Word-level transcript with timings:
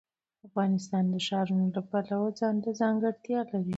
افغانستان 0.47 1.03
د 1.13 1.15
ښارونه 1.27 1.65
د 1.75 1.77
پلوه 1.89 2.29
ځانته 2.39 2.69
ځانګړتیا 2.81 3.39
لري. 3.51 3.69